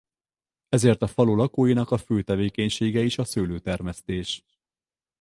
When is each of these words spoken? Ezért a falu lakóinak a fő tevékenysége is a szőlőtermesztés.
Ezért 0.69 1.01
a 1.01 1.07
falu 1.07 1.35
lakóinak 1.35 1.91
a 1.91 1.97
fő 1.97 2.21
tevékenysége 2.21 3.01
is 3.01 3.17
a 3.17 3.23
szőlőtermesztés. 3.23 4.43